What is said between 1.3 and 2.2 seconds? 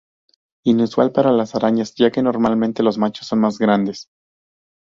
las arañas, ya